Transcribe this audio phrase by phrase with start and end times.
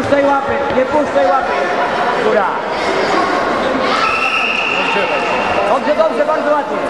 [0.00, 1.52] puszczaj łapy, nie puszczaj łapy.
[2.24, 2.46] Góra.
[5.68, 6.89] Dobrze, dobrze, bardzo ładnie.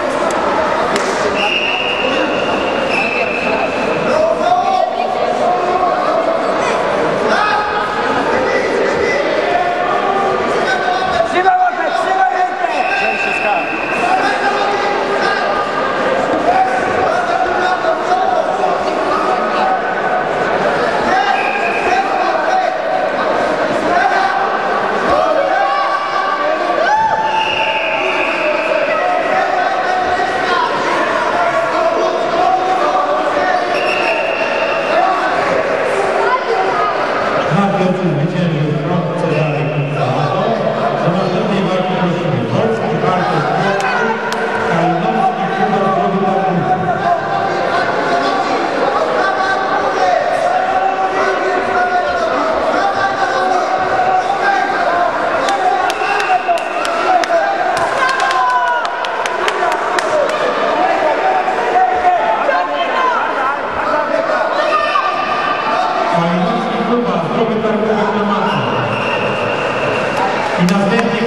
[38.21, 39.20] Virginia from
[70.61, 71.20] y nos vemos.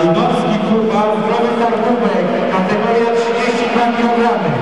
[0.00, 4.59] Malinowski Kuba, zdrowy startówek, kategoria 32 kg.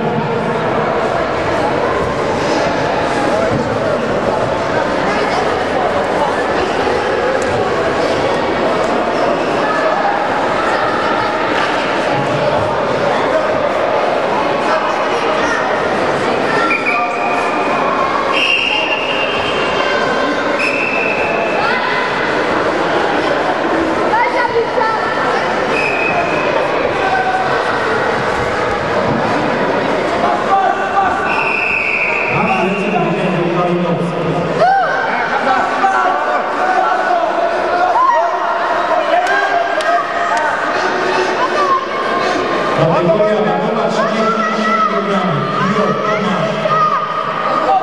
[45.79, 46.51] Major Tomasz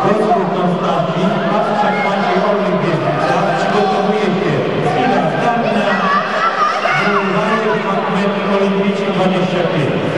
[0.02, 4.52] Wojtków Konstantin, Patrzak Maciej Olimpiewica przygotowuje się
[4.92, 5.86] Sila Zdarna,
[7.04, 10.16] Zulajew Magnet Olimpijczyk 25.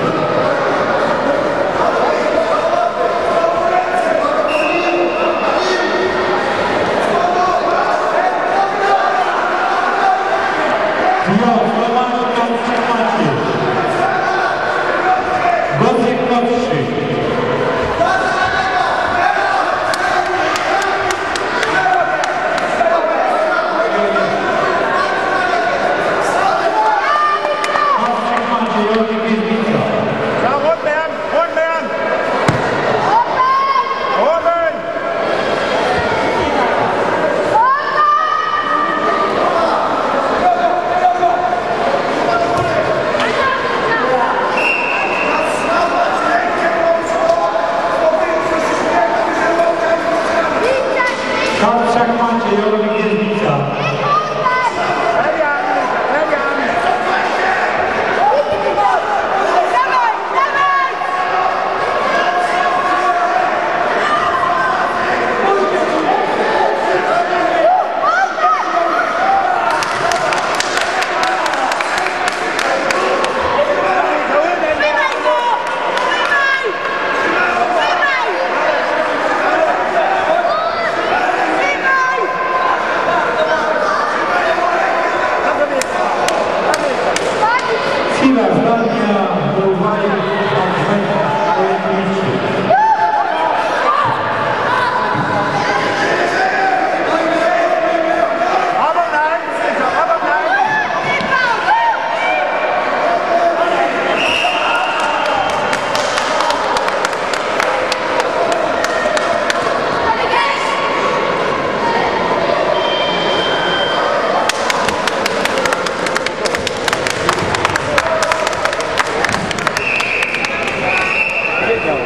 [52.08, 53.27] very much, and you're begin